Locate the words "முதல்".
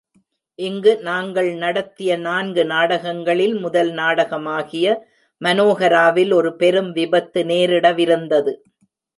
3.55-3.91